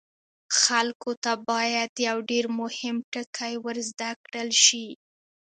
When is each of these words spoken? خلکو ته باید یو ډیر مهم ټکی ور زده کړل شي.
خلکو 0.61 1.11
ته 1.23 1.31
باید 1.49 1.91
یو 2.07 2.17
ډیر 2.31 2.45
مهم 2.61 2.95
ټکی 3.11 3.53
ور 3.63 3.77
زده 3.89 4.09
کړل 4.25 4.49
شي. 4.65 4.87